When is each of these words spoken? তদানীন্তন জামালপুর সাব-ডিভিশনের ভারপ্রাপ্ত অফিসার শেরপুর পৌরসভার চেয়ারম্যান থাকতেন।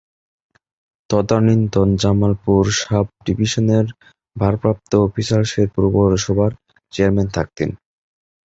তদানীন্তন 1.09 1.87
জামালপুর 2.01 2.63
সাব-ডিভিশনের 2.79 3.85
ভারপ্রাপ্ত 4.35 4.91
অফিসার 5.07 5.41
শেরপুর 5.51 5.83
পৌরসভার 5.93 6.51
চেয়ারম্যান 6.93 7.27
থাকতেন। 7.33 7.69